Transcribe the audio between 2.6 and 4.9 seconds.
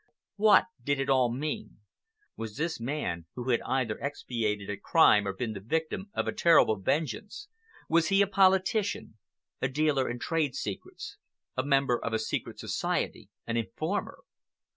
man, who had either expiated a